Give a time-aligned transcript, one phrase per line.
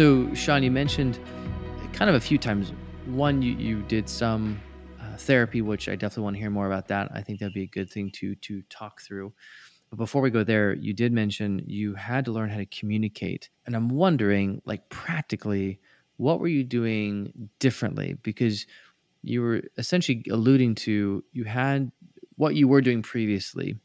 [0.00, 1.18] So, Sean, you mentioned
[1.92, 2.72] kind of a few times.
[3.04, 4.58] One, you, you did some
[4.98, 7.10] uh, therapy, which I definitely want to hear more about that.
[7.12, 9.34] I think that'd be a good thing to to talk through.
[9.90, 13.50] But before we go there, you did mention you had to learn how to communicate,
[13.66, 15.80] and I'm wondering, like practically,
[16.16, 18.16] what were you doing differently?
[18.22, 18.64] Because
[19.22, 21.92] you were essentially alluding to you had
[22.36, 23.76] what you were doing previously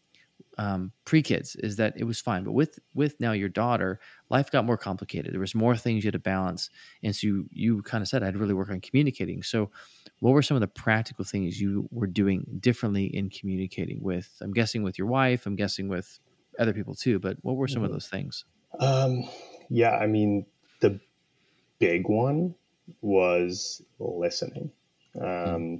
[0.57, 4.51] um, pre kids is that it was fine, but with with now your daughter, life
[4.51, 5.33] got more complicated.
[5.33, 6.69] There was more things you had to balance,
[7.03, 9.43] and so you, you kind of said I'd really work on communicating.
[9.43, 9.69] So,
[10.19, 14.29] what were some of the practical things you were doing differently in communicating with?
[14.41, 15.45] I'm guessing with your wife.
[15.45, 16.19] I'm guessing with
[16.59, 17.19] other people too.
[17.19, 17.85] But what were some mm-hmm.
[17.85, 18.45] of those things?
[18.79, 19.27] Um,
[19.69, 20.45] yeah, I mean
[20.79, 20.99] the
[21.79, 22.55] big one
[23.01, 24.71] was listening.
[25.19, 25.75] Um, mm-hmm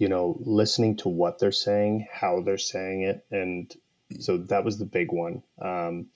[0.00, 3.22] you know, listening to what they're saying, how they're saying it.
[3.30, 3.70] And
[4.18, 5.42] so that was the big one.
[5.60, 6.06] Um,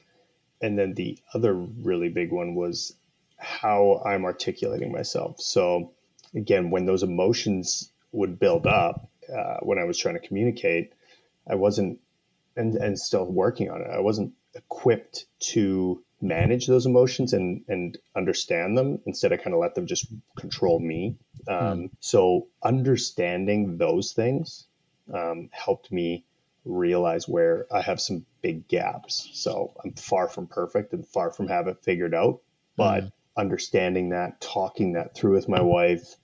[0.62, 2.96] and then the other really big one was
[3.36, 5.38] how I'm articulating myself.
[5.38, 5.92] So
[6.34, 10.94] again, when those emotions would build up uh, when I was trying to communicate,
[11.46, 12.00] I wasn't,
[12.56, 17.98] and, and still working on it, I wasn't equipped to manage those emotions and and
[18.16, 20.06] understand them instead i kind of let them just
[20.38, 21.16] control me
[21.48, 21.90] um, mm.
[22.00, 24.66] so understanding those things
[25.12, 26.24] um, helped me
[26.64, 31.46] realize where i have some big gaps so i'm far from perfect and far from
[31.46, 32.40] have it figured out
[32.76, 33.12] but mm.
[33.36, 36.16] understanding that talking that through with my wife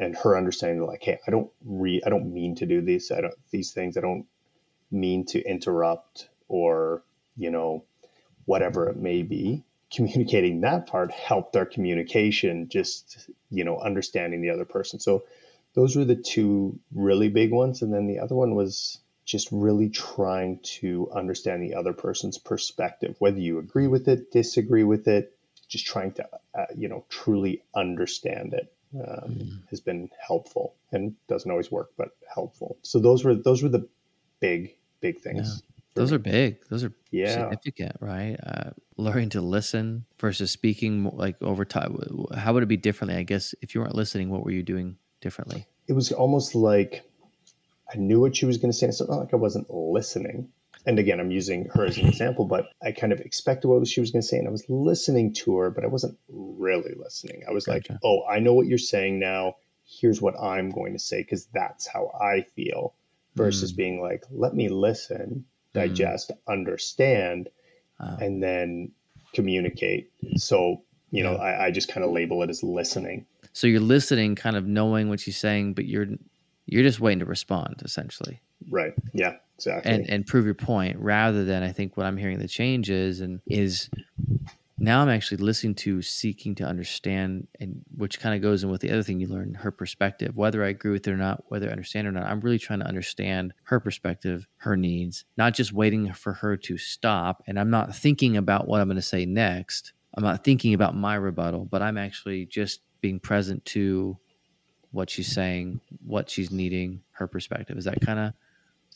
[0.00, 3.20] and her understanding like hey i don't re i don't mean to do these i
[3.20, 4.24] don't these things i don't
[4.90, 7.04] mean to interrupt or
[7.36, 7.84] you know
[8.46, 14.50] whatever it may be communicating that part helped our communication just you know understanding the
[14.50, 15.24] other person so
[15.74, 19.88] those were the two really big ones and then the other one was just really
[19.88, 25.36] trying to understand the other person's perspective whether you agree with it disagree with it
[25.68, 26.26] just trying to
[26.58, 29.68] uh, you know truly understand it um, mm.
[29.70, 33.86] has been helpful and doesn't always work but helpful so those were those were the
[34.40, 35.73] big big things yeah.
[35.94, 36.58] Those are big.
[36.68, 37.32] Those are yeah.
[37.34, 38.36] significant, right?
[38.44, 41.96] Uh, learning to listen versus speaking like over time.
[42.36, 43.16] How would it be differently?
[43.16, 45.66] I guess if you weren't listening, what were you doing differently?
[45.86, 47.08] It was almost like
[47.92, 48.88] I knew what she was going to say.
[48.88, 50.48] It's not like I wasn't listening.
[50.86, 54.00] And again, I'm using her as an example, but I kind of expected what she
[54.00, 57.42] was going to say, and I was listening to her, but I wasn't really listening.
[57.48, 57.92] I was gotcha.
[57.92, 59.54] like, "Oh, I know what you're saying now.
[59.86, 62.94] Here's what I'm going to say because that's how I feel."
[63.34, 63.76] Versus mm.
[63.76, 66.52] being like, "Let me listen." Digest, mm.
[66.52, 67.50] understand,
[67.98, 68.90] and then
[69.34, 70.10] communicate.
[70.36, 73.26] So, you know, I, I just kind of label it as listening.
[73.52, 76.06] So you're listening, kind of knowing what she's saying, but you're
[76.66, 78.40] you're just waiting to respond, essentially.
[78.70, 78.94] Right.
[79.12, 79.36] Yeah.
[79.56, 79.92] Exactly.
[79.92, 83.20] And and prove your point, rather than I think what I'm hearing the change is
[83.20, 83.88] and is
[84.78, 88.80] now I'm actually listening to seeking to understand and which kind of goes in with
[88.80, 90.36] the other thing you learn her perspective.
[90.36, 92.80] Whether I agree with it or not whether I understand or not I'm really trying
[92.80, 97.70] to understand her perspective her needs not just waiting for her to stop and I'm
[97.70, 99.92] not thinking about what I'm going to say next.
[100.16, 104.18] I'm not thinking about my rebuttal but I'm actually just being present to
[104.90, 107.78] what she's saying what she's needing her perspective.
[107.78, 108.32] Is that kind of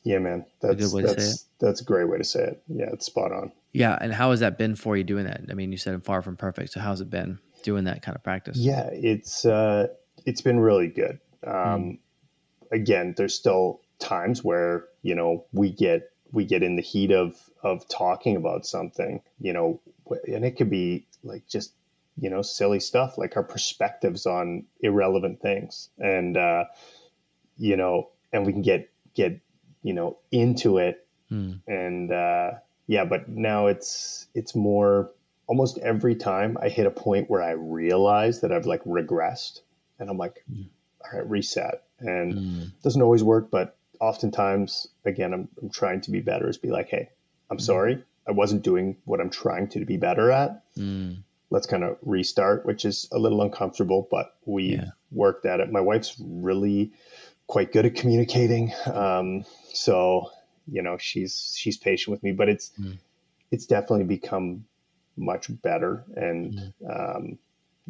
[0.04, 3.52] yeah man that's that's, that's a great way to say it yeah it's spot on
[3.72, 5.42] yeah, and how has that been for you doing that?
[5.50, 8.16] I mean, you said I'm far from perfect, so how's it been doing that kind
[8.16, 8.56] of practice?
[8.56, 9.88] Yeah, it's uh,
[10.24, 11.20] it's been really good.
[11.46, 11.98] Um, mm.
[12.72, 17.36] Again, there's still times where you know we get we get in the heat of
[17.62, 19.80] of talking about something, you know,
[20.26, 21.72] and it could be like just
[22.18, 26.64] you know silly stuff, like our perspectives on irrelevant things, and uh,
[27.58, 29.40] you know, and we can get get
[29.88, 31.58] you know into it, mm.
[31.66, 32.50] and uh,
[32.86, 35.10] yeah, but now it's it's more
[35.46, 39.60] almost every time I hit a point where I realize that I've like regressed
[39.98, 40.66] and I'm like, mm.
[41.00, 41.84] all right, reset.
[42.00, 42.62] And mm.
[42.66, 46.70] it doesn't always work, but oftentimes again I'm, I'm trying to be better is be
[46.70, 47.08] like, hey,
[47.50, 47.62] I'm mm.
[47.62, 48.04] sorry.
[48.28, 50.62] I wasn't doing what I'm trying to be better at.
[50.76, 51.22] Mm.
[51.48, 54.90] Let's kind of restart, which is a little uncomfortable, but we yeah.
[55.10, 55.72] worked at it.
[55.72, 56.92] My wife's really
[57.48, 58.72] quite good at communicating.
[58.86, 60.30] Um, so
[60.70, 62.96] you know she's she's patient with me, but it's mm.
[63.50, 64.64] it's definitely become
[65.16, 66.54] much better and.
[66.80, 67.16] Mm.
[67.16, 67.38] Um,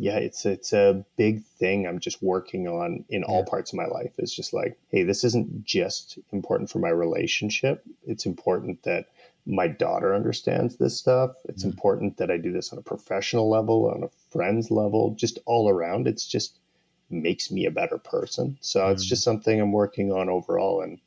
[0.00, 3.86] yeah, it's it's a big thing I'm just working on in all parts of my
[3.86, 4.12] life.
[4.16, 7.82] It's just like, hey, this isn't just important for my relationship.
[8.06, 9.06] It's important that
[9.44, 11.32] my daughter understands this stuff.
[11.48, 11.70] It's mm-hmm.
[11.70, 15.68] important that I do this on a professional level, on a friend's level, just all
[15.68, 16.06] around.
[16.06, 16.58] It's just
[17.10, 18.58] makes me a better person.
[18.60, 18.92] So mm-hmm.
[18.92, 20.82] it's just something I'm working on overall.
[20.82, 21.00] And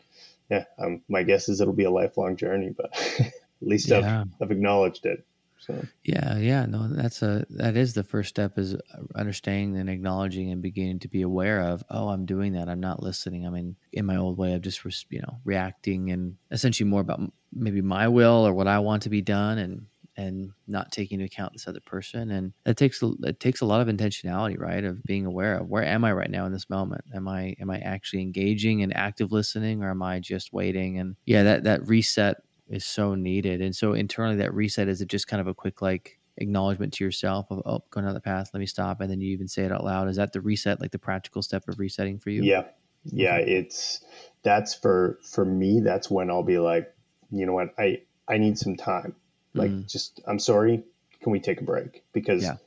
[0.49, 4.21] yeah, um, my guess is it'll be a lifelong journey, but at least yeah.
[4.21, 5.25] I've, I've acknowledged it.
[5.61, 8.75] So yeah, yeah, no, that's a that is the first step is
[9.15, 11.83] understanding and acknowledging and beginning to be aware of.
[11.87, 12.67] Oh, I'm doing that.
[12.67, 13.45] I'm not listening.
[13.45, 17.21] I'm in in my old way of just you know reacting and essentially more about
[17.53, 19.85] maybe my will or what I want to be done and
[20.21, 23.81] and not taking into account this other person and it takes it takes a lot
[23.81, 27.03] of intentionality right of being aware of where am i right now in this moment
[27.13, 31.15] am i am i actually engaging and active listening or am i just waiting and
[31.25, 32.37] yeah that that reset
[32.71, 33.61] is so needed.
[33.61, 37.03] And so internally, that reset is it just kind of a quick like acknowledgement to
[37.03, 39.63] yourself of oh going down the path, let me stop, and then you even say
[39.63, 40.07] it out loud.
[40.07, 42.43] Is that the reset, like the practical step of resetting for you?
[42.43, 42.63] Yeah,
[43.03, 43.35] yeah.
[43.35, 44.01] It's
[44.41, 45.81] that's for for me.
[45.81, 46.91] That's when I'll be like,
[47.29, 49.15] you know what, I I need some time.
[49.53, 49.89] Like, mm.
[49.89, 50.83] just I'm sorry.
[51.21, 52.03] Can we take a break?
[52.13, 52.57] Because yeah.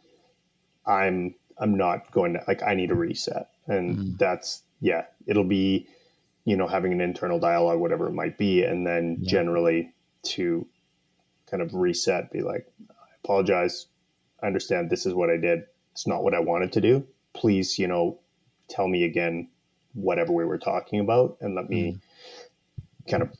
[0.87, 4.19] I'm I'm not going to like I need a reset, and mm.
[4.19, 5.05] that's yeah.
[5.27, 5.87] It'll be
[6.45, 9.31] you know having an internal dialogue, whatever it might be, and then yeah.
[9.31, 9.93] generally
[10.25, 10.67] to
[11.51, 13.87] kind of reset, be like, I apologize.
[14.43, 15.65] I understand this is what I did.
[15.93, 17.07] It's not what I wanted to do.
[17.33, 18.19] Please, you know,
[18.69, 19.49] tell me again
[19.95, 23.11] whatever we were talking about and let me mm.
[23.11, 23.31] kind of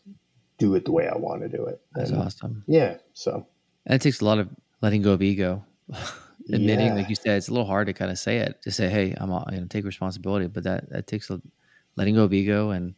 [0.59, 1.81] do it the way I want to do it.
[1.95, 2.65] That's and, awesome.
[2.67, 2.99] Yeah.
[3.13, 3.47] So
[3.87, 4.49] and it takes a lot of
[4.81, 5.65] letting go of ego.
[6.53, 6.95] Admitting, yeah.
[6.95, 8.61] like you said, it's a little hard to kind of say it.
[8.63, 11.41] To say, "Hey, I'm, you know, take responsibility," but that that takes a
[11.97, 12.95] letting go of ego and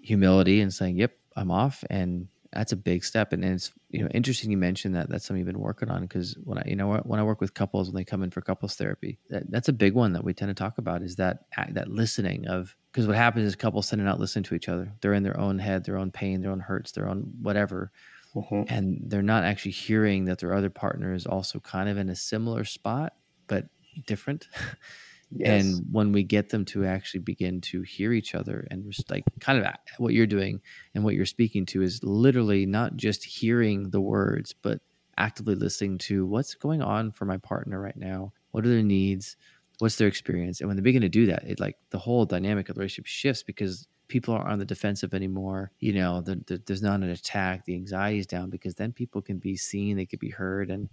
[0.00, 3.32] humility and saying, "Yep, I'm off," and that's a big step.
[3.32, 6.36] And, it's you know interesting you mentioned that that's something you've been working on because
[6.44, 8.74] when I you know when I work with couples when they come in for couples
[8.74, 11.88] therapy, that, that's a big one that we tend to talk about is that that
[11.88, 14.92] listening of because what happens is couples tend to not listen to each other.
[15.00, 17.90] They're in their own head, their own pain, their own hurts, their own whatever.
[18.34, 18.62] Mm-hmm.
[18.68, 22.16] And they're not actually hearing that their other partner is also kind of in a
[22.16, 23.14] similar spot,
[23.46, 23.66] but
[24.06, 24.48] different.
[25.36, 25.64] Yes.
[25.64, 29.24] And when we get them to actually begin to hear each other and just like
[29.40, 30.60] kind of uh, what you're doing
[30.94, 34.80] and what you're speaking to is literally not just hearing the words, but
[35.18, 38.32] actively listening to what's going on for my partner right now.
[38.50, 39.36] What are their needs?
[39.78, 40.60] What's their experience?
[40.60, 43.06] And when they begin to do that, it like the whole dynamic of the relationship
[43.06, 45.72] shifts because people aren't on the defensive anymore.
[45.80, 47.64] You know, the, the, there's not an attack.
[47.64, 50.90] The anxiety is down because then people can be seen, they can be heard, and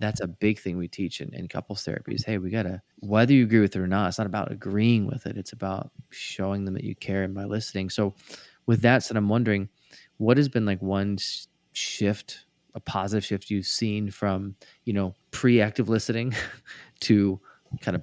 [0.00, 2.16] that's a big thing we teach in, in couples therapy.
[2.26, 4.08] Hey, we gotta whether you agree with it or not.
[4.08, 5.38] It's not about agreeing with it.
[5.38, 7.88] It's about showing them that you care and by listening.
[7.88, 8.14] So,
[8.66, 9.68] with that said, I'm wondering
[10.16, 11.18] what has been like one
[11.72, 16.34] shift, a positive shift you've seen from you know pre-active listening
[17.00, 17.40] to
[17.80, 18.02] kind of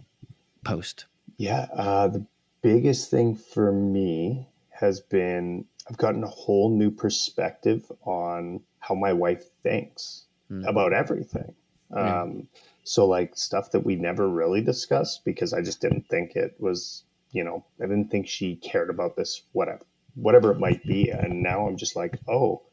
[0.64, 1.06] post.
[1.36, 2.26] Yeah, uh, the
[2.62, 9.13] biggest thing for me has been I've gotten a whole new perspective on how my
[9.13, 10.67] wife thinks mm.
[10.67, 11.53] about everything.
[11.93, 12.50] Um,
[12.84, 17.03] so like stuff that we never really discussed because I just didn't think it was,
[17.32, 21.10] you know, I didn't think she cared about this, whatever, whatever it might be.
[21.10, 22.63] And now I'm just like, oh,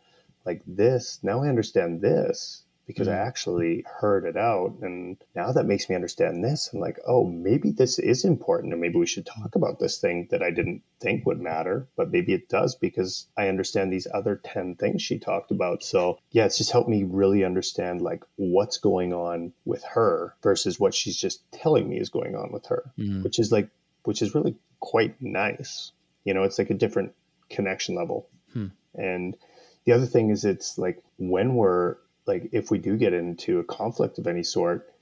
[0.44, 1.20] like this.
[1.23, 3.09] Now I understand this because.
[3.09, 4.75] I actually heard it out.
[4.83, 6.71] And now that makes me understand this.
[6.73, 8.73] I'm like, oh, maybe this is important.
[8.73, 12.11] And maybe we should talk about this thing that I didn't think would matter, but
[12.11, 15.83] maybe it does because I understand these other 10 things she talked about.
[15.83, 20.81] So yeah, it's just helped me really understand like what's going on with her versus
[20.81, 23.23] what she's just telling me is going on with her, mm-hmm.
[23.23, 23.69] which is like,
[24.05, 25.93] which is really quite nice.
[26.25, 27.14] You know, it's like a different
[27.50, 28.29] connection level.
[28.53, 28.69] Hmm.
[28.95, 29.37] And
[29.85, 33.64] the other thing is, it's like when we're like if we do get into a
[33.64, 34.93] conflict of any sort,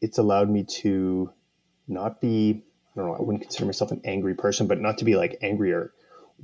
[0.00, 1.32] it's allowed me to
[1.88, 2.62] not be
[2.94, 5.38] I don't know, I wouldn't consider myself an angry person, but not to be like
[5.42, 5.92] angry or,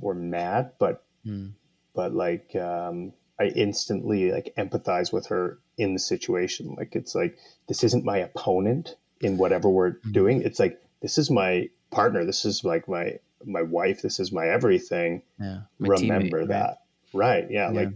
[0.01, 1.51] or mad, but mm.
[1.93, 6.75] but like um, I instantly like empathize with her in the situation.
[6.77, 10.13] Like it's like this isn't my opponent in whatever we're mm.
[10.13, 10.41] doing.
[10.41, 12.23] It's like this is my partner.
[12.23, 14.01] This is like my my wife.
[14.01, 15.23] This is my everything.
[15.39, 16.81] Yeah, my Remember teammate, that.
[17.13, 17.43] Right.
[17.43, 17.51] right.
[17.51, 17.79] Yeah, yeah.
[17.79, 17.89] Like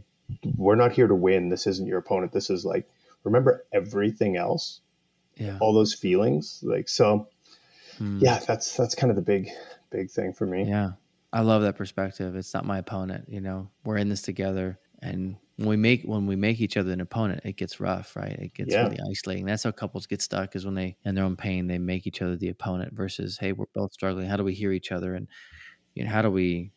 [0.56, 1.50] we're not here to win.
[1.50, 2.32] This isn't your opponent.
[2.32, 2.90] This is like
[3.24, 4.82] remember everything else.
[5.36, 5.58] Yeah.
[5.62, 6.60] All those feelings.
[6.64, 7.28] Like so
[7.98, 8.20] hmm.
[8.20, 9.50] yeah, that's that's kind of the big
[9.90, 10.66] big thing for me.
[10.66, 10.92] Yeah.
[11.34, 12.36] I love that perspective.
[12.36, 13.70] It's not my opponent, you know.
[13.86, 17.42] We're in this together and when we make when we make each other an opponent,
[17.44, 18.32] it gets rough, right?
[18.32, 18.84] It gets yeah.
[18.84, 19.46] really isolating.
[19.46, 22.22] That's how couples get stuck is when they in their own pain they make each
[22.22, 24.28] other the opponent versus hey, we're both struggling.
[24.28, 25.14] How do we hear each other?
[25.16, 25.28] And
[25.96, 26.72] you know, how do we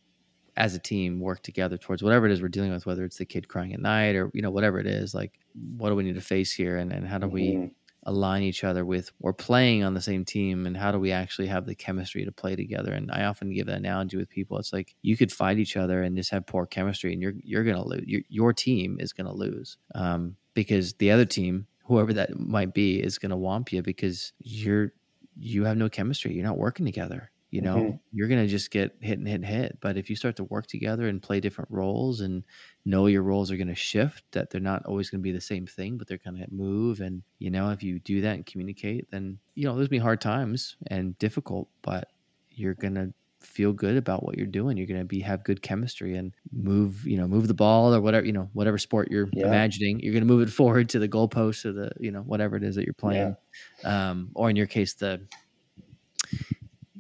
[0.56, 3.24] as a team work together towards whatever it is we're dealing with, whether it's the
[3.26, 5.38] kid crying at night or, you know, whatever it is, like
[5.76, 7.70] what do we need to face here and, and how do we Mhm.
[8.06, 11.48] align each other with we're playing on the same team and how do we actually
[11.48, 12.92] have the chemistry to play together?
[12.92, 14.58] And i often give that analogy with people.
[14.58, 17.64] It's like you could fight each other and just have poor chemistry and you're you're
[17.64, 22.38] gonna lose your, your team is gonna lose um, because the other team whoever that
[22.38, 24.92] might be is gonna womp you because you're
[25.36, 26.32] you have no chemistry.
[26.34, 27.98] You're not working together you know Mhm.
[28.12, 30.66] you're gonna just get hit and hit and hit but if you start to work
[30.66, 32.44] together and play different roles and
[32.84, 35.40] know your roles are going to shift that they're not always going to be the
[35.40, 38.46] same thing but they're going to move and you know if you do that and
[38.46, 42.08] communicate then you know there's gonna be hard times and difficult but
[42.50, 45.60] you're going to feel good about what you're doing you're going to be have good
[45.60, 49.30] chemistry and move you know move the ball or whatever you know whatever sport you're
[49.32, 49.44] Yeah.
[49.44, 52.56] imagining you're going to move it forward to the goalpost or the you know whatever
[52.56, 53.36] it is that you're playing
[53.84, 55.26] um or in your case the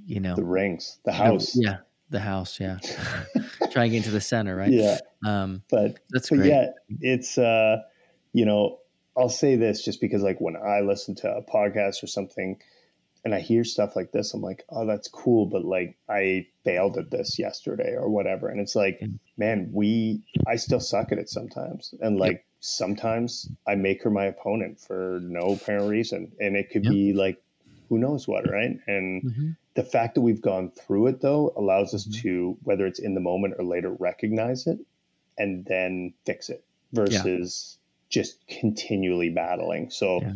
[0.04, 1.56] you know The rings, the house.
[1.56, 1.78] yeah
[2.10, 2.78] the house yeah
[3.72, 4.98] try and get into the center right Yeah.
[5.26, 6.66] um But that's but great yeah,
[7.00, 7.78] it's uh,
[8.32, 8.78] you know,
[9.16, 12.60] I'll say this just because like when I listen to a podcast or something
[13.24, 16.98] and I hear stuff like this, I'm like, oh, that's cool, but like I failed
[16.98, 18.48] at this yesterday or whatever.
[18.48, 19.18] And it's like, Mm.
[19.38, 21.94] man, we I still suck at it sometimes.
[22.00, 26.32] And like sometimes I make her my opponent for no apparent reason.
[26.40, 26.92] And it could Yep.
[26.92, 27.40] be like
[27.88, 28.76] who knows what, right?
[28.86, 29.56] And Mhm.
[29.74, 32.22] The fact that we've gone through it though allows us Mhm.
[32.22, 34.78] to whether it's in the moment or later recognize it
[35.36, 37.78] and then fix it versus
[38.08, 40.32] just continually battling so Yeah.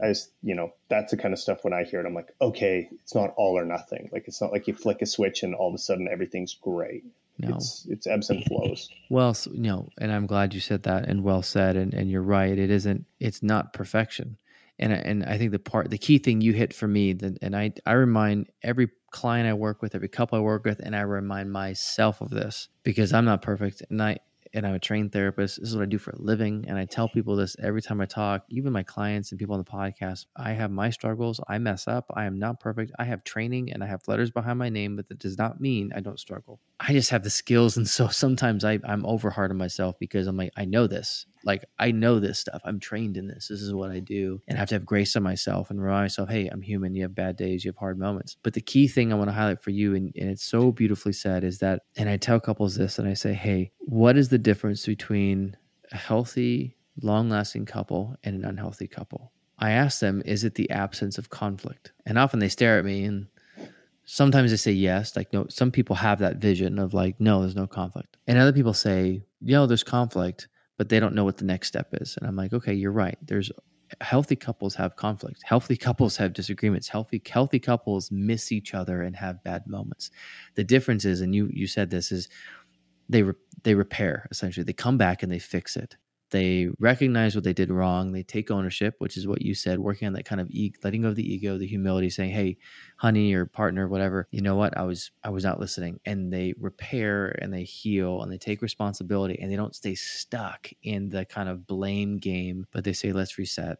[0.00, 2.32] i just you know that's the kind of stuff when i hear it i'm like
[2.40, 5.54] okay it's not all or nothing like it's not like you flick a switch and
[5.54, 7.04] all of a sudden everything's great
[7.38, 10.82] no it's it's ebbs and flows Well, so, you know, and I'm glad you said
[10.82, 12.58] that, and well said, and, and you're right.
[12.58, 13.06] It isn't.
[13.20, 14.36] It's not perfection,
[14.78, 17.56] and and I think the part, the key thing you hit for me, that, and
[17.56, 21.00] I I remind every client I work with, every couple I work with, and I
[21.00, 24.18] remind myself of this because I'm not perfect, and I
[24.54, 25.60] and I'm a trained therapist.
[25.60, 28.00] This is what I do for a living, and I tell people this every time
[28.00, 30.26] I talk, even my clients and people on the podcast.
[30.36, 31.40] I have my struggles.
[31.48, 32.06] I mess up.
[32.14, 32.92] I am not perfect.
[32.98, 35.92] I have training and I have letters behind my name, but that does not mean
[35.94, 36.60] I don't struggle.
[36.80, 40.26] I just have the skills, and so sometimes I I'm over hard on myself because
[40.26, 41.26] I'm like I know this.
[41.44, 42.60] Like I know this stuff.
[42.64, 43.48] I'm trained in this.
[43.48, 46.04] This is what I do, and I have to have grace on myself and remind
[46.04, 46.94] myself, hey, I'm human.
[46.94, 47.64] You have bad days.
[47.64, 48.36] You have hard moments.
[48.42, 51.12] But the key thing I want to highlight for you, and, and it's so beautifully
[51.12, 54.38] said, is that, and I tell couples this, and I say, hey, what is the
[54.38, 55.56] difference between
[55.92, 59.32] a healthy, long-lasting couple and an unhealthy couple?
[59.58, 61.92] I ask them, is it the absence of conflict?
[62.06, 63.26] And often they stare at me and
[64.10, 67.54] sometimes they say yes like no some people have that vision of like no there's
[67.54, 71.36] no conflict and other people say you know there's conflict but they don't know what
[71.36, 72.16] the next step is.
[72.16, 73.18] And i'm like okay you're right.
[73.22, 73.52] There's
[74.00, 75.42] healthy couples have conflict.
[75.44, 76.88] Healthy couples have disagreements.
[76.88, 80.10] Healthy healthy couples miss each other and have bad moments.
[80.54, 82.28] The difference is and you you said this is
[83.10, 84.64] they re- they repair essentially.
[84.64, 85.96] They come back and they fix it
[86.30, 90.06] they recognize what they did wrong they take ownership which is what you said working
[90.06, 92.56] on that kind of e- letting go of the ego the humility saying hey
[92.96, 94.76] honey or partner whatever you know what?
[94.76, 96.00] I was i was not listening.
[96.04, 100.68] And they repair and they heal and they take responsibility and they don't stay stuck
[100.82, 103.78] in the kind of blame game but they say let's reset.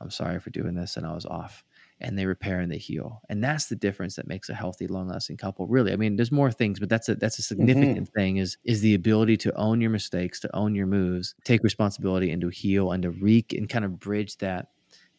[0.00, 1.64] I'm sorry for doing this and i was off
[2.00, 3.20] and they repair and they heal.
[3.28, 5.92] And that's the difference that makes a healthy long lasting couple really.
[5.92, 7.66] I mean there's more things but that's a that's a mm-hmm.
[7.66, 11.62] significant thing is is the ability to own your mistakes to own your moves take
[11.62, 14.68] responsibility and to heal and to re and kind of bridge that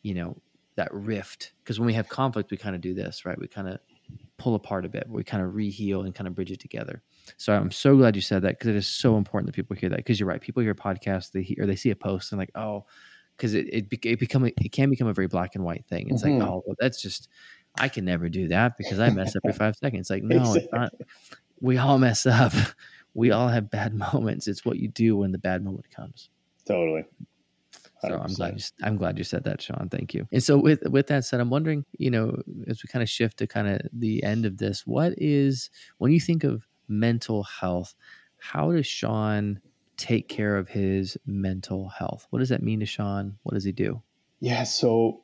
[0.03, 0.37] you know
[0.75, 1.53] that rift.
[1.63, 3.39] Because when we have conflict we kind of do this right?
[3.39, 3.79] We kind of
[4.37, 7.03] pull apart a bit we kind of re-heal and kind of bridge it together.
[7.37, 9.89] So i'm so glad you said that because it is so important that people hear
[9.89, 12.39] that because you're right people hear podcasts they hear or they see a post and
[12.39, 12.85] like oh
[13.39, 16.09] because it, it, it become a, it can become a very black and white thing.
[16.09, 16.39] It's Mhm.
[16.39, 17.29] like oh well that's just
[17.79, 20.09] i can never do that because i mess up every five seconds.
[20.09, 20.91] Like no it's not.
[21.61, 22.53] We all mess up.
[23.15, 24.47] We all have bad moments.
[24.47, 26.29] It's what you do when the bad moment comes.
[26.67, 27.05] Totally.
[28.01, 29.89] So I'm glad you, I'm glad you said that, Sean.
[29.89, 30.27] Thank you.
[30.31, 33.37] And so with with that said, I'm wondering, you know, as we kind of shift
[33.39, 37.95] to kind of the end of this, what is when you think of mental health,
[38.37, 39.59] how does Sean
[39.99, 42.25] take care of his mental health?
[42.29, 43.37] What does that mean to Sean?
[43.43, 44.01] What does he do?
[44.39, 45.21] Yeah, so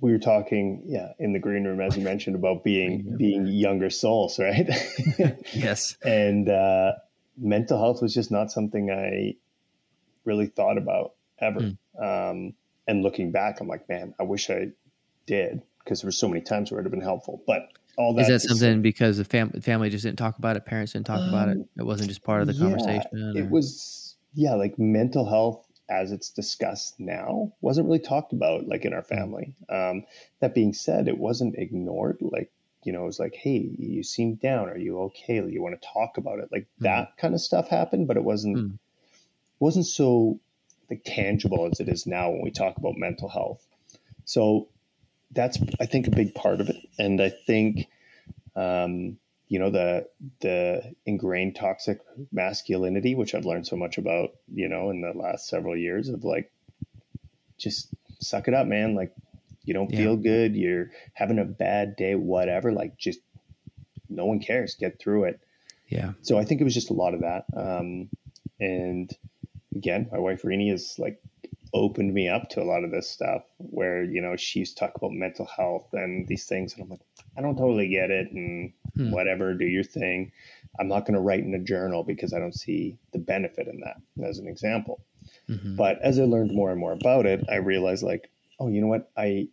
[0.00, 3.90] we were talking, yeah, in the green room as you mentioned about being being younger
[3.90, 4.68] souls, right?
[5.52, 5.96] Yes.
[6.04, 6.92] and uh,
[7.36, 9.34] mental health was just not something I
[10.24, 11.60] really thought about ever.
[11.60, 11.76] Mm.
[12.00, 12.54] Um,
[12.86, 14.68] and looking back, I'm like, man, I wish I
[15.26, 17.42] did because there were so many times where it'd have been helpful.
[17.46, 20.64] But all that Is that something because the fam- family just didn't talk about it?
[20.64, 21.58] Parents didn't talk about it.
[21.58, 23.34] Um, It wasn't just part of the yeah, conversation.
[23.36, 28.84] It was, yeah, like mental health as it's discussed now wasn't really talked about like
[28.84, 29.54] in our family.
[29.68, 30.04] Um,
[30.40, 32.18] that being said, it wasn't ignored.
[32.20, 32.50] Like
[32.84, 34.68] you know, it was like, hey, you seem down.
[34.68, 35.34] Are you okay?
[35.46, 36.48] You want to talk about it?
[36.50, 36.84] Like mm.
[36.84, 38.78] that kind of stuff happened, but it wasn't mm.
[39.58, 40.40] wasn't so
[40.90, 43.64] like tangible as it is now when we talk about mental health.
[44.24, 44.68] So
[45.30, 47.88] that's I think a big part of it, and I think
[48.56, 49.18] um,
[49.52, 50.08] you know the
[50.40, 52.00] the ingrained toxic
[52.32, 56.24] masculinity, which I've learned so much about, you know, in the last several years of
[56.24, 56.50] like
[57.58, 58.94] just suck it up, man.
[58.94, 59.14] Like
[59.64, 59.98] you don't yeah.
[59.98, 62.72] feel good, you're having a bad day, whatever.
[62.72, 63.20] Like just
[64.08, 64.74] no one cares.
[64.76, 65.40] Get through it.
[65.86, 66.12] Yeah.
[66.22, 67.44] So I think it was just a lot of that.
[67.54, 68.08] Um,
[68.58, 69.14] and
[69.76, 71.20] again, my wife Rini is like
[71.74, 75.12] opened me up to a lot of this stuff where, you know, she's talk about
[75.12, 76.72] mental health and these things.
[76.72, 77.00] And I'm like,
[77.36, 78.32] I don't totally get it.
[78.32, 79.10] And hmm.
[79.10, 80.32] whatever, do your thing.
[80.78, 83.80] I'm not going to write in a journal because I don't see the benefit in
[83.80, 85.00] that as an example.
[85.48, 85.76] Mm-hmm.
[85.76, 88.86] But as I learned more and more about it, I realized like, oh, you know
[88.86, 89.10] what?
[89.16, 89.48] I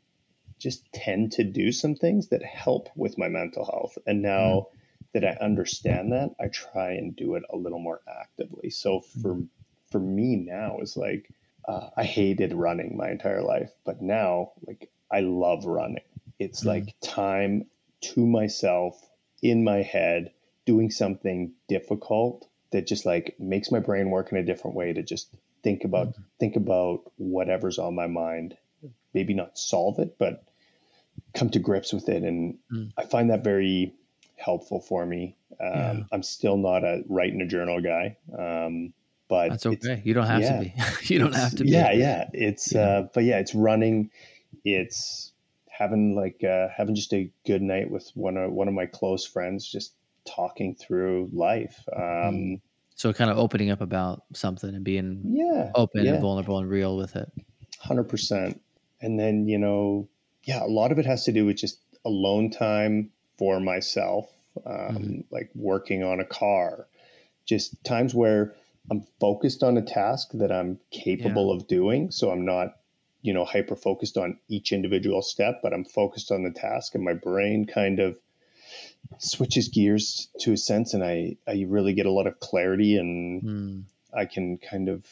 [0.60, 3.98] just tend to do some things that help with my mental health.
[4.05, 5.05] And now mm-hmm.
[5.13, 8.69] that I understand that, I try and do it a little more actively.
[8.69, 9.46] So for mm-hmm.
[9.91, 11.29] for me now is like
[11.67, 16.03] uh, I hated running my entire life, but now like I love running.
[16.39, 16.69] It's mm-hmm.
[16.69, 17.65] like time
[18.01, 19.09] to myself
[19.41, 20.31] in my head
[20.65, 25.01] doing something difficult that just like makes my brain work in a different way to
[25.01, 26.22] just think about mm-hmm.
[26.39, 28.55] think about whatever's on my mind
[29.13, 30.43] maybe not solve it, but
[31.34, 32.24] come to grips with it.
[32.24, 32.91] And mm.
[32.98, 33.93] I find that very
[34.38, 35.36] helpful for me.
[35.60, 36.03] Um, yeah.
[36.12, 38.17] I'm still not a write in a journal guy.
[38.38, 38.93] Um,
[39.27, 40.01] but that's okay.
[40.03, 40.74] You don't have yeah, to be.
[41.13, 41.69] you don't have to be.
[41.69, 42.29] Yeah, yeah.
[42.34, 42.81] It's yeah.
[42.81, 44.10] uh but yeah, it's running.
[44.63, 45.34] It's
[45.80, 49.26] having like uh having just a good night with one of one of my close
[49.26, 49.94] friends, just
[50.26, 51.84] talking through life.
[51.96, 52.62] Um mm.
[52.96, 56.12] so kind of opening up about something and being yeah open yeah.
[56.12, 57.32] and vulnerable and real with it.
[57.80, 58.62] Hundred percent.
[59.02, 60.10] And then, you know,
[60.44, 64.30] yeah, a lot of it has to do with just alone time for myself,
[64.65, 65.20] um, mm-hmm.
[65.32, 66.88] like working on a car,
[67.46, 68.54] just times where
[68.92, 71.56] I'm focused on a task that I'm capable yeah.
[71.56, 72.12] of doing.
[72.12, 72.76] So I'm not,
[73.21, 77.03] you know, hyper focused on each individual step, but I'm focused on the task and
[77.03, 78.17] my brain kind of
[79.17, 83.43] switches gears to a sense and I, I really get a lot of clarity and
[83.43, 83.84] mm.
[84.13, 85.05] I can kind of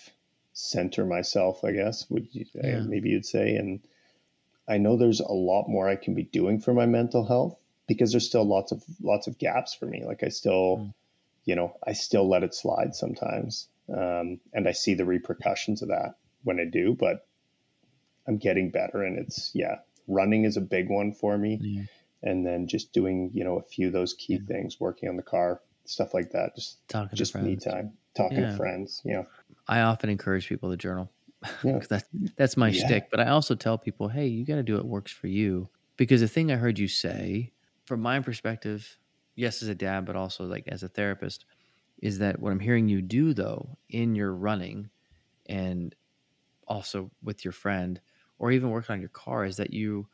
[0.54, 2.80] center myself, I guess, would you, yeah.
[2.80, 3.56] maybe you'd say.
[3.56, 3.80] And
[4.68, 8.12] I know there's a lot more I can be doing for my mental health because
[8.12, 10.04] there's still lots of lots of gaps for me.
[10.06, 10.94] Like I still, mm.
[11.46, 15.90] you know, I still let it slide sometimes, um, and I see the repercussions of
[15.90, 16.96] that when I do.
[17.00, 17.27] But
[18.28, 21.84] I'm getting better, and it's yeah, running is a big one for me, yeah.
[22.24, 24.48] and then just doing you know a few of those key yeah.
[24.48, 26.56] things, working on the car, stuff like that.
[26.56, 28.52] Just talking just me time, talking yeah.
[28.52, 29.02] to friends.
[29.06, 29.28] You know,
[29.68, 31.12] I often encourage people to journal.
[31.64, 31.80] Yeah.
[31.88, 32.86] that's that's my yeah.
[32.86, 33.12] shtick.
[33.12, 35.70] But I also tell people, hey, you got to do what works for you.
[35.96, 37.54] Because the thing I heard you say,
[37.86, 38.98] from my perspective,
[39.36, 41.46] yes, as a dad, but also like as a therapist,
[42.02, 44.90] is that what I'm hearing you do though in your running,
[45.46, 45.96] and
[46.68, 48.02] also with your friend,
[48.40, 50.08] or even working on your car, is that you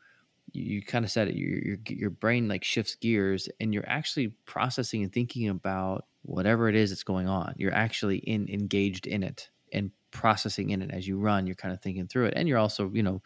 [0.52, 4.28] you kind of said it your, your your brain like shifts gears and you're actually
[4.46, 7.54] processing and thinking about whatever it is that's going on.
[7.56, 11.74] You're actually in engaged in it and processing in it as you run you're kind
[11.74, 12.34] of thinking through it.
[12.36, 13.22] And you're also you know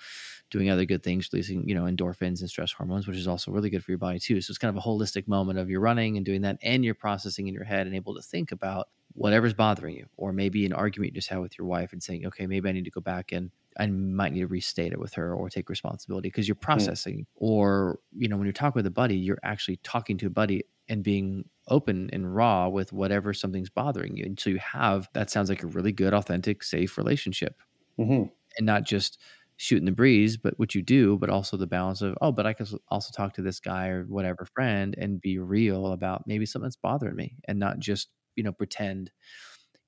[0.50, 3.70] doing other good things releasing you know endorphins and stress hormones which is also really
[3.70, 4.40] good for your body too.
[4.40, 6.94] So it's kind of a holistic moment of your running and doing that and you're
[6.94, 10.06] processing in your head and able to think about whatever's bothering you.
[10.16, 12.72] Or maybe an argument you just had with your wife and saying okay maybe i
[12.72, 15.68] need to go back and I might need to restate it with her or take
[15.68, 16.64] responsibility because you're hmm.
[16.64, 17.18] processing.
[17.20, 17.26] Mm.
[17.36, 20.64] Or, you know, when you talk with a buddy, you're actually talking to a buddy
[20.88, 24.24] and being open and raw with whatever something's bothering you.
[24.24, 27.60] And so you have that sounds like a really good, authentic, safe relationship.
[27.98, 28.24] Mm-hmm.
[28.56, 29.20] And not just
[29.58, 32.52] shooting the breeze, but what you do, but also the balance of, oh, but I
[32.52, 36.64] can also talk to this guy or whatever friend and be real about maybe something
[36.64, 39.10] that's bothering me and not just, you know, pretend,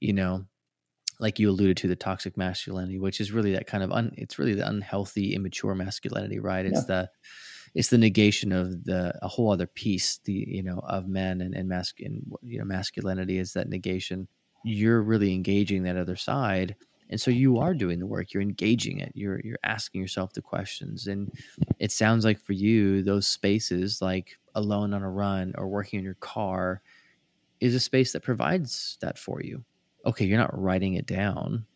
[0.00, 0.44] you know,
[1.20, 4.38] like you alluded to the toxic masculinity which is really that kind of un, it's
[4.38, 6.66] really the unhealthy immature masculinity right?
[6.66, 6.87] It's yeah.
[6.87, 7.11] the
[7.74, 11.54] it's the negation of the a whole other piece the you know of men and
[11.54, 14.26] and masculine you know masculinity is that negation.
[14.64, 16.76] You're really engaging that other side
[17.11, 18.33] and so you are doing the work.
[18.33, 19.12] You're engaging it.
[19.14, 21.30] You're you're asking yourself the questions and
[21.78, 26.04] it sounds like for you those spaces like alone on a run or working in
[26.04, 26.83] your car
[27.61, 29.62] is a space that provides that for you
[30.04, 31.66] okay, you're not writing it down,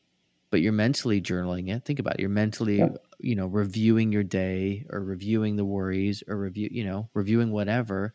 [0.50, 1.84] but you're mentally journaling it.
[1.84, 2.20] Think about it.
[2.20, 2.88] You're mentally, yeah.
[3.18, 8.12] you know, reviewing your day or reviewing the worries or review, you know, reviewing whatever,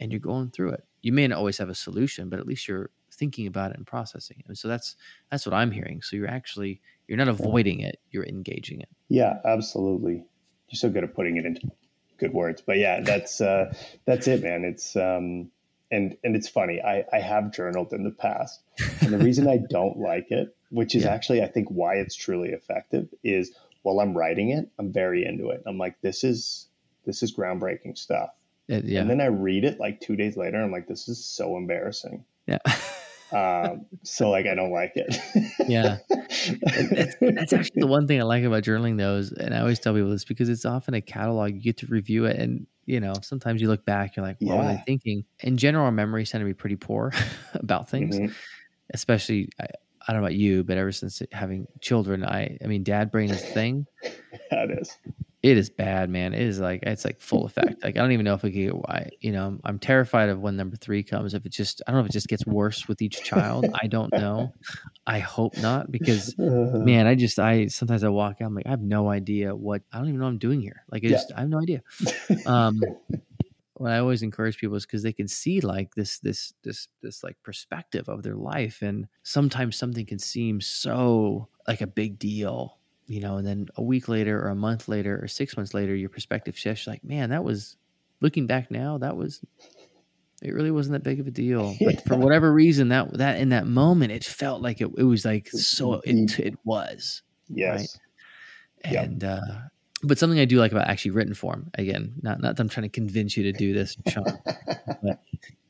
[0.00, 0.84] and you're going through it.
[1.02, 3.86] You may not always have a solution, but at least you're thinking about it and
[3.86, 4.46] processing it.
[4.48, 4.96] And so that's
[5.30, 6.02] that's what I'm hearing.
[6.02, 8.88] So you're actually you're not avoiding it, you're engaging it.
[9.08, 10.24] Yeah, absolutely.
[10.68, 11.70] You're so good at putting it into
[12.18, 12.62] good words.
[12.64, 13.72] But yeah, that's uh,
[14.04, 14.64] that's it, man.
[14.64, 15.50] It's um,
[15.90, 16.80] and and it's funny.
[16.82, 18.60] I I have journaled in the past,
[19.00, 21.10] and the reason I don't like it, which is yeah.
[21.10, 25.50] actually I think why it's truly effective, is while I'm writing it, I'm very into
[25.50, 25.62] it.
[25.66, 26.68] I'm like, this is
[27.04, 28.30] this is groundbreaking stuff.
[28.68, 29.00] It, yeah.
[29.00, 30.62] And then I read it like two days later.
[30.62, 32.24] I'm like, this is so embarrassing.
[32.46, 32.58] Yeah.
[33.32, 35.16] um, so like, I don't like it.
[35.66, 35.98] yeah.
[36.10, 39.78] That's, that's, actually the one thing I like about journaling though, is, and I always
[39.78, 41.54] tell people this because it's often a catalog.
[41.54, 44.54] You get to review it and you know, sometimes you look back, you're like, what
[44.54, 44.56] yeah.
[44.56, 45.24] was I thinking?
[45.40, 47.12] In general, our memories tend to be pretty poor
[47.54, 48.32] about things, mm-hmm.
[48.94, 52.84] especially, I, I, don't know about you, but ever since having children, I, I mean,
[52.84, 53.86] dad brain is a thing.
[54.50, 54.96] that is
[55.40, 56.34] it is bad, man.
[56.34, 57.82] It is like it's like full effect.
[57.84, 59.10] Like I don't even know if we get why.
[59.20, 61.34] You know, I'm, I'm terrified of when number three comes.
[61.34, 63.66] If it just, I don't know if it just gets worse with each child.
[63.74, 64.52] I don't know.
[65.06, 68.46] I hope not because, man, I just, I sometimes I walk out.
[68.46, 69.82] I'm like, I have no idea what.
[69.92, 70.82] I don't even know I'm doing here.
[70.90, 71.36] Like, I just, yeah.
[71.36, 71.82] I have no idea.
[72.46, 72.80] Um,
[73.74, 77.22] what I always encourage people is because they can see like this, this, this, this
[77.22, 82.77] like perspective of their life, and sometimes something can seem so like a big deal
[83.08, 85.94] you know, and then a week later or a month later or six months later,
[85.94, 86.86] your perspective shifts.
[86.86, 87.76] Like, man, that was
[88.20, 89.40] looking back now, that was
[90.42, 91.74] it really wasn't that big of a deal.
[91.80, 92.00] But yeah.
[92.06, 95.48] for whatever reason, that that in that moment, it felt like it, it was like
[95.48, 97.22] so it it was.
[97.48, 97.98] Yes.
[98.84, 98.94] Right?
[98.94, 99.40] And yep.
[99.42, 99.58] uh
[100.02, 102.84] but something I do like about actually written form, again, not not that I'm trying
[102.84, 104.24] to convince you to do this, Sean,
[105.02, 105.20] but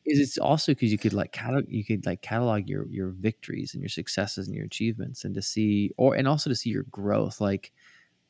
[0.08, 3.74] is it's also because you could like catalog you could like catalog your your victories
[3.74, 6.84] and your successes and your achievements and to see or and also to see your
[6.84, 7.72] growth like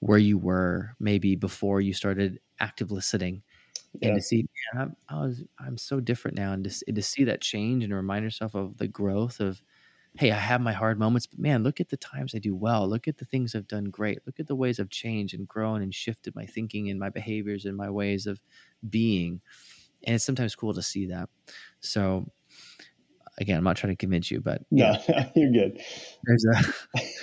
[0.00, 3.42] where you were maybe before you started active listening
[4.00, 4.08] yeah.
[4.08, 7.24] and to see man, I'm, I was I'm so different now and to, to see
[7.24, 9.62] that change and remind yourself of the growth of
[10.16, 12.88] hey I have my hard moments but man look at the times I do well.
[12.88, 14.20] Look at the things I've done great.
[14.26, 17.66] Look at the ways I've changed and grown and shifted my thinking and my behaviors
[17.66, 18.40] and my ways of
[18.88, 19.40] being
[20.04, 21.28] and it's sometimes cool to see that.
[21.80, 22.26] So
[23.38, 24.94] again, I'm not trying to convince you, but no,
[25.34, 25.80] you're good.
[26.24, 26.72] There's a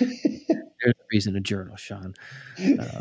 [0.00, 2.14] there's a reason to journal, Sean.
[2.58, 3.00] Um,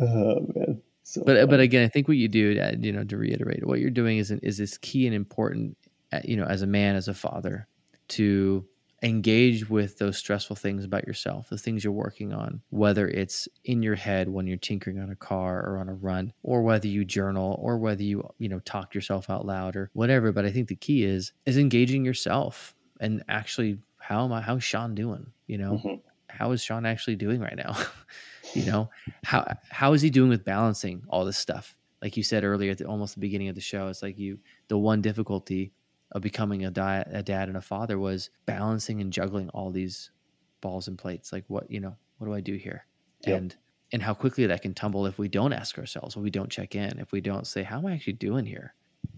[0.00, 0.82] oh man.
[1.04, 1.46] So but funny.
[1.46, 4.18] but again, I think what you do, uh, you know, to reiterate, what you're doing
[4.18, 5.76] is is this key and important,
[6.12, 7.66] uh, you know, as a man, as a father,
[8.08, 8.64] to
[9.02, 13.82] engage with those stressful things about yourself, the things you're working on, whether it's in
[13.82, 17.04] your head when you're tinkering on a car or on a run, or whether you
[17.04, 20.30] journal or whether you, you know, talk yourself out loud or whatever.
[20.30, 24.62] But I think the key is is engaging yourself and actually how am I how's
[24.64, 25.26] Sean doing?
[25.46, 25.94] You know, mm-hmm.
[26.28, 27.76] how is Sean actually doing right now?
[28.54, 28.88] you know,
[29.24, 31.76] how how is he doing with balancing all this stuff?
[32.00, 34.38] Like you said earlier at the, almost the beginning of the show, it's like you
[34.68, 35.72] the one difficulty
[36.12, 40.10] of becoming a, di- a dad and a father was balancing and juggling all these
[40.60, 41.32] balls and plates.
[41.32, 42.86] Like what, you know, what do I do here?
[43.26, 43.38] Yep.
[43.38, 43.56] And
[43.92, 46.74] and how quickly that can tumble if we don't ask ourselves, if we don't check
[46.74, 48.74] in, if we don't say, "How am I actually doing here?"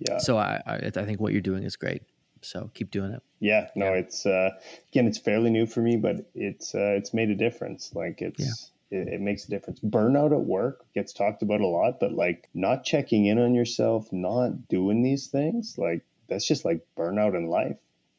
[0.09, 0.19] Yeah.
[0.19, 2.03] So I I, I think what you're doing is great.
[2.43, 3.23] So keep doing it.
[3.41, 3.69] Yeah.
[3.77, 4.01] No, yeah.
[4.01, 4.51] it's uh,
[4.91, 7.93] again, it's fairly new for me, but it's uh, it's made a difference.
[7.95, 8.41] Like it's.
[8.41, 8.53] Yeah.
[8.91, 9.81] It, it makes a difference.
[9.81, 14.13] Burnout at work gets talked about a lot, but like not checking in on yourself,
[14.13, 17.77] not doing these things, like that's just like burnout in life.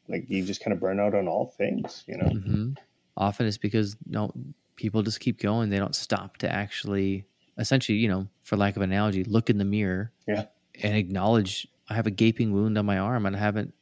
[0.08, 2.26] Like you just kind of burn out on all things, you know.
[2.26, 2.72] Mm-hmm.
[3.16, 4.32] Often it's because no
[4.76, 5.70] people just keep going.
[5.70, 7.24] They don't stop to actually,
[7.58, 10.44] essentially, you know, for lack of analogy, look in the mirror, yeah,
[10.82, 13.74] and acknowledge I have a gaping wound on my arm, and I haven't,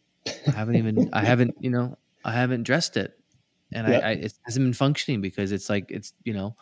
[0.47, 3.19] I haven't even, I haven't, you know, I haven't dressed it,
[3.73, 6.57] and I, I, it hasn't been functioning because it's like it's, you know,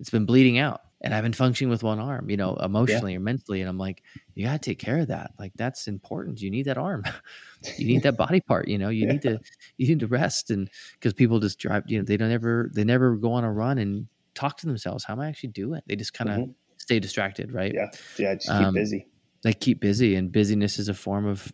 [0.00, 3.18] it's been bleeding out and I've been functioning with one arm, you know, emotionally yeah.
[3.18, 3.60] or mentally.
[3.60, 4.02] And I'm like,
[4.34, 5.32] you got to take care of that.
[5.38, 6.40] Like that's important.
[6.40, 7.04] You need that arm.
[7.76, 8.68] you need that body part.
[8.68, 9.12] You know, you yeah.
[9.12, 9.38] need to
[9.76, 10.50] you need to rest.
[10.50, 13.52] And because people just drive, you know, they don't ever they never go on a
[13.52, 15.04] run and talk to themselves.
[15.04, 15.82] How am I actually doing?
[15.86, 16.52] They just kind of mm-hmm.
[16.78, 17.74] stay distracted, right?
[17.74, 18.34] Yeah, yeah.
[18.36, 19.06] Just keep um, busy.
[19.42, 21.52] They keep busy, and busyness is a form of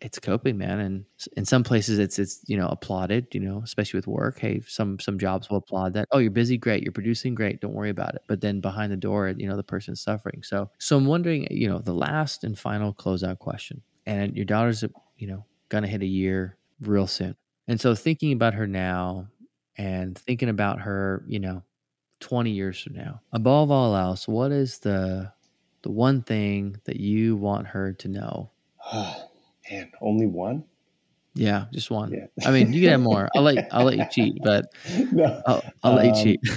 [0.00, 0.78] it's coping, man.
[0.80, 1.04] And
[1.36, 3.28] in some places, it's it's you know applauded.
[3.32, 4.38] You know, especially with work.
[4.38, 6.08] Hey, some some jobs will applaud that.
[6.12, 6.82] Oh, you're busy, great.
[6.82, 7.60] You're producing, great.
[7.60, 8.22] Don't worry about it.
[8.26, 10.42] But then behind the door, you know, the person's suffering.
[10.42, 13.82] So so I'm wondering, you know, the last and final closeout question.
[14.06, 14.84] And your daughter's,
[15.16, 17.36] you know, gonna hit a year real soon.
[17.68, 19.28] And so thinking about her now,
[19.78, 21.62] and thinking about her, you know,
[22.20, 23.20] 20 years from now.
[23.32, 25.32] Above all else, what is the
[25.82, 28.50] the one thing that you want her to know
[29.70, 30.64] Man, only one?
[31.34, 32.12] Yeah, just one.
[32.12, 32.46] Yeah.
[32.46, 33.28] I mean, you can have more.
[33.34, 34.66] I'll let I'll let you cheat, but
[35.12, 36.40] no, I'll, I'll let you um, cheat.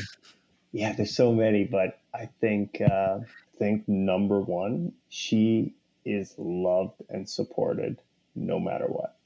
[0.72, 3.22] Yeah, there's so many, but I think uh,
[3.58, 5.74] think number one, she
[6.06, 7.98] is loved and supported
[8.36, 9.18] no matter what.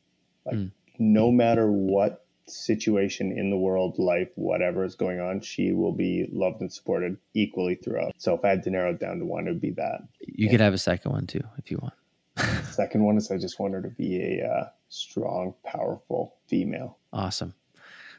[0.46, 0.72] Like mm.
[1.00, 6.28] no matter what situation in the world, life, whatever is going on, she will be
[6.32, 8.14] loved and supported equally throughout.
[8.18, 10.02] So if I had to narrow it down to one, it would be that.
[10.22, 11.94] You could have a second one too if you want.
[12.72, 16.98] second one is I just want her to be a uh, strong, powerful female.
[17.12, 17.54] Awesome.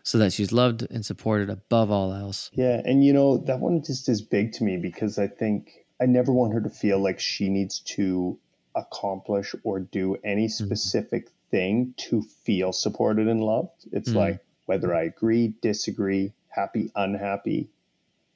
[0.02, 2.50] So that she's loved and supported above all else.
[2.52, 2.80] Yeah.
[2.84, 6.32] And, you know, that one just is big to me because I think I never
[6.32, 8.38] want her to feel like she needs to
[8.74, 10.66] accomplish or do any mm-hmm.
[10.66, 11.50] specific mm-hmm.
[11.50, 13.86] thing to feel supported and loved.
[13.92, 14.18] It's mm-hmm.
[14.18, 17.68] like whether I agree, disagree, happy, unhappy,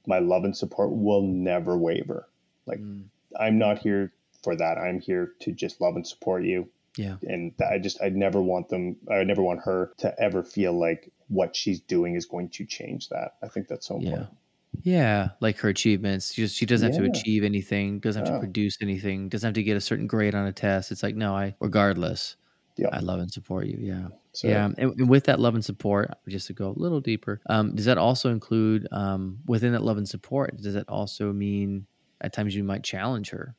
[0.07, 2.29] my love and support will never waver.
[2.67, 3.05] Like, mm.
[3.39, 4.79] I'm not here for that.
[4.79, 6.69] I'm here to just love and support you.
[6.97, 7.17] Yeah.
[7.23, 11.13] And I just, I'd never want them, I never want her to ever feel like
[11.29, 13.37] what she's doing is going to change that.
[13.43, 14.29] I think that's so important.
[14.31, 14.35] Yeah.
[14.83, 15.29] Yeah.
[15.41, 16.35] Like her achievements.
[16.35, 17.01] She just, she doesn't yeah.
[17.01, 18.39] have to achieve anything, doesn't have yeah.
[18.39, 20.91] to produce anything, doesn't have to get a certain grade on a test.
[20.91, 22.37] It's like, no, I, regardless,
[22.77, 22.89] yeah.
[22.93, 23.79] I love and support you.
[23.81, 24.09] Yeah.
[24.33, 24.67] So, yeah.
[24.67, 27.87] And, and, with that love and support, just to go a little deeper, um, does
[27.87, 31.87] that also include, um, within that love and support, does that also mean
[32.21, 33.55] at times you might challenge her?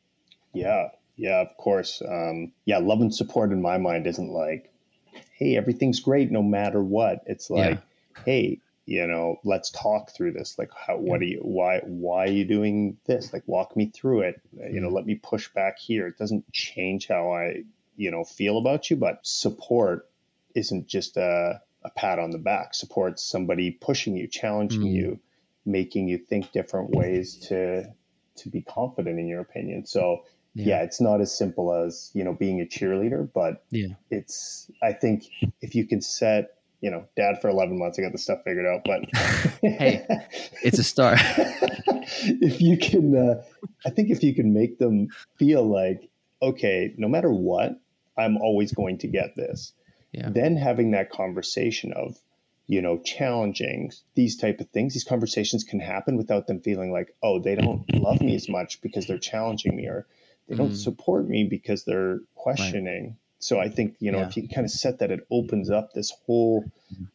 [0.53, 2.01] Yeah, yeah, of course.
[2.07, 4.71] Um, yeah, love and support in my mind isn't like,
[5.33, 7.23] hey, everything's great no matter what.
[7.25, 7.81] It's like,
[8.15, 8.23] yeah.
[8.25, 10.57] hey, you know, let's talk through this.
[10.57, 13.31] Like, how, what are you, why, why are you doing this?
[13.31, 14.41] Like, walk me through it.
[14.71, 16.07] You know, let me push back here.
[16.07, 17.63] It doesn't change how I,
[17.97, 20.09] you know, feel about you, but support
[20.55, 22.73] isn't just a, a pat on the back.
[22.73, 24.93] Support's somebody pushing you, challenging mm.
[24.93, 25.19] you,
[25.65, 27.85] making you think different ways to
[28.37, 29.85] to be confident in your opinion.
[29.85, 30.23] So
[30.59, 30.77] yeah.
[30.77, 30.83] yeah.
[30.83, 35.25] it's not as simple as you know being a cheerleader but yeah it's i think
[35.61, 38.65] if you can set you know dad for 11 months i got the stuff figured
[38.65, 39.01] out but
[39.61, 40.05] hey
[40.63, 41.19] it's a start
[42.41, 43.41] if you can uh,
[43.85, 46.09] i think if you can make them feel like
[46.41, 47.79] okay no matter what
[48.17, 49.73] i'm always going to get this
[50.11, 50.29] yeah.
[50.29, 52.17] then having that conversation of
[52.67, 57.13] you know challenging these type of things these conversations can happen without them feeling like
[57.23, 60.05] oh they don't love me as much because they're challenging me or
[60.49, 60.75] they don't mm.
[60.75, 63.03] support me because they're questioning.
[63.03, 63.15] Right.
[63.37, 64.27] So I think, you know, yeah.
[64.27, 66.65] if you kind of set that, it opens up this whole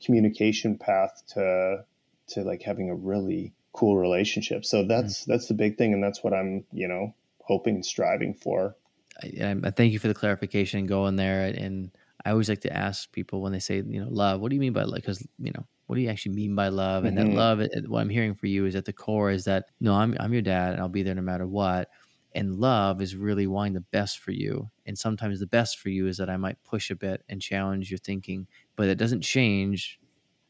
[0.03, 1.85] communication path to,
[2.29, 4.64] to like having a really cool relationship.
[4.64, 5.27] So that's, mm.
[5.27, 5.92] that's the big thing.
[5.92, 8.75] And that's what I'm, you know, hoping, and striving for.
[9.23, 11.42] I, I thank you for the clarification going there.
[11.42, 11.90] And
[12.25, 14.61] I always like to ask people when they say, you know, love, what do you
[14.61, 17.05] mean by like, cause you know, what do you actually mean by love?
[17.05, 17.33] And mm-hmm.
[17.33, 20.16] that love, what I'm hearing for you is at the core is that, no, I'm,
[20.18, 21.90] I'm your dad and I'll be there no matter what
[22.35, 24.70] and love is really wanting the best for you.
[24.87, 27.90] And sometimes the best for you is that i might push a bit and challenge
[27.90, 30.01] your thinking but it doesn't change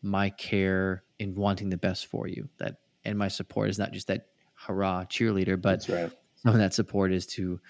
[0.03, 2.49] my care in wanting the best for you.
[2.59, 6.11] That and my support is not just that hurrah cheerleader but right.
[6.37, 7.61] some of that support is to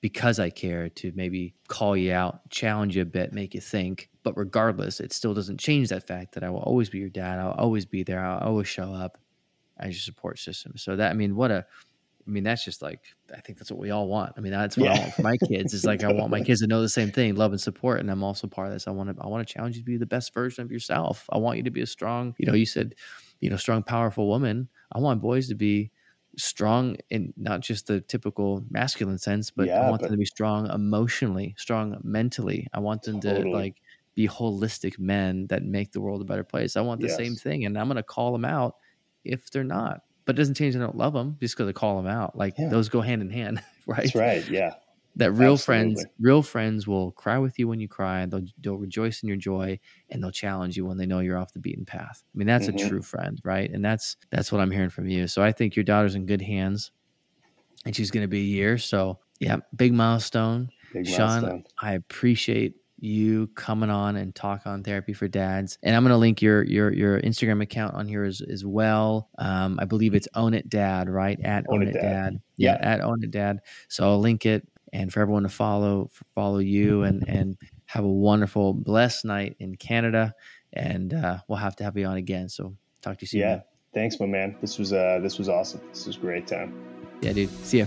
[0.00, 4.08] because i care to maybe call you out challenge you a bit make you think.
[4.22, 7.38] But regardless it still doesn't change that fact that i will always be your dad
[7.38, 9.18] i'll always be there i'll always show up
[9.78, 10.72] as your support system.
[10.76, 11.66] So that i mean what a
[12.26, 13.00] I mean, that's just like
[13.36, 14.34] I think that's what we all want.
[14.36, 14.94] I mean, that's what yeah.
[14.94, 15.74] I want for my kids.
[15.74, 18.00] Is like I want my kids to know the same thing, love and support.
[18.00, 18.86] And I'm also part of this.
[18.86, 21.26] I want to I want to challenge you to be the best version of yourself.
[21.30, 22.94] I want you to be a strong, you know, you said,
[23.40, 24.68] you know, strong, powerful woman.
[24.92, 25.90] I want boys to be
[26.36, 30.18] strong in not just the typical masculine sense, but yeah, I want but, them to
[30.18, 32.68] be strong emotionally, strong mentally.
[32.72, 33.50] I want them totally.
[33.50, 33.76] to like
[34.14, 36.76] be holistic men that make the world a better place.
[36.76, 37.16] I want the yes.
[37.16, 38.76] same thing, and I'm going to call them out
[39.24, 41.96] if they're not but it doesn't change I don't love them just because I call
[41.96, 42.36] them out.
[42.36, 42.68] Like yeah.
[42.68, 43.98] those go hand in hand, right?
[43.98, 44.48] That's right.
[44.48, 44.74] Yeah.
[45.16, 45.94] That real Absolutely.
[45.94, 48.24] friends, real friends will cry with you when you cry.
[48.24, 51.52] They'll they'll rejoice in your joy, and they'll challenge you when they know you're off
[51.52, 52.24] the beaten path.
[52.34, 52.86] I mean, that's mm-hmm.
[52.86, 53.70] a true friend, right?
[53.70, 55.26] And that's that's what I'm hearing from you.
[55.26, 56.92] So I think your daughter's in good hands,
[57.84, 58.78] and she's going to be a year.
[58.78, 60.70] So yeah, big milestone.
[60.94, 61.64] Big Sean, milestone.
[61.78, 65.76] I appreciate you coming on and talk on therapy for dads.
[65.82, 69.28] And I'm going to link your your your Instagram account on here as, as well.
[69.38, 71.38] Um, I believe it's Own It Dad, right?
[71.44, 72.02] At Own, Own It Dad.
[72.02, 72.40] Dad.
[72.56, 73.58] Yeah, yeah, at Own It Dad.
[73.88, 78.12] So I'll link it and for everyone to follow follow you and and have a
[78.12, 80.34] wonderful blessed night in Canada.
[80.72, 82.48] And uh, we'll have to have you on again.
[82.48, 83.40] So talk to you soon.
[83.40, 83.46] Yeah.
[83.48, 83.62] Man.
[83.94, 84.56] Thanks, my man.
[84.60, 85.80] This was uh this was awesome.
[85.90, 86.72] This was great time.
[87.20, 87.50] Yeah, dude.
[87.64, 87.86] See ya.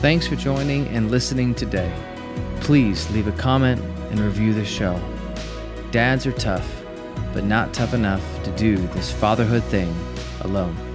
[0.00, 1.90] Thanks for joining and listening today.
[2.60, 3.80] Please leave a comment
[4.10, 5.00] and review the show.
[5.90, 6.82] Dads are tough,
[7.32, 9.92] but not tough enough to do this fatherhood thing
[10.42, 10.85] alone.